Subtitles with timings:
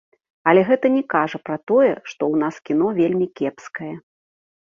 [0.51, 3.93] Але гэта не кажа пра тое, што ў нас кіно вельмі кепскае.